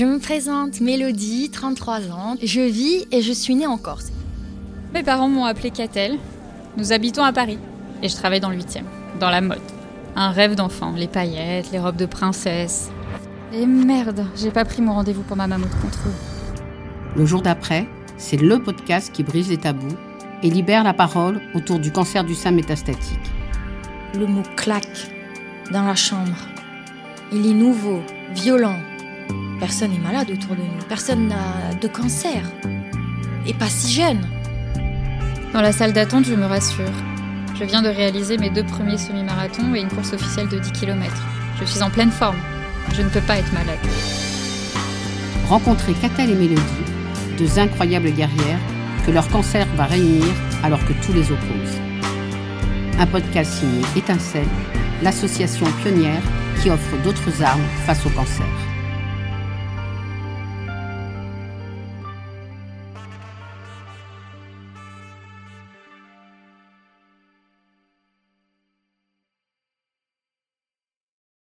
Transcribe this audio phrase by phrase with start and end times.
[0.00, 2.34] Je me présente Mélodie, 33 ans.
[2.42, 4.12] Je vis et je suis née en Corse.
[4.94, 6.16] Mes parents m'ont appelée Catel.
[6.78, 7.58] Nous habitons à Paris
[8.02, 8.84] et je travaille dans le 8e,
[9.20, 9.60] dans la mode.
[10.16, 12.90] Un rêve d'enfant, les paillettes, les robes de princesse.
[13.52, 16.12] Et merde, j'ai pas pris mon rendez-vous pour ma mammouth contrôle.
[17.14, 17.86] Le jour d'après,
[18.16, 19.98] c'est le podcast qui brise les tabous
[20.42, 23.30] et libère la parole autour du cancer du sein métastatique.
[24.18, 25.10] Le mot claque
[25.70, 26.38] dans la chambre.
[27.34, 28.00] Il est nouveau,
[28.32, 28.78] violent.
[29.60, 30.82] Personne n'est malade autour de nous.
[30.88, 32.42] Personne n'a de cancer.
[33.46, 34.20] Et pas si jeune.
[35.52, 36.90] Dans la salle d'attente, je me rassure.
[37.58, 41.14] Je viens de réaliser mes deux premiers semi-marathons et une course officielle de 10 km.
[41.60, 42.38] Je suis en pleine forme.
[42.94, 43.78] Je ne peux pas être malade.
[45.46, 46.62] Rencontrer Catel et Mélodie,
[47.36, 48.60] deux incroyables guerrières
[49.04, 50.24] que leur cancer va réunir
[50.62, 51.78] alors que tous les opposent.
[52.98, 54.48] Un podcast signé Étincelle,
[55.02, 56.22] l'association pionnière
[56.62, 58.69] qui offre d'autres armes face au cancer.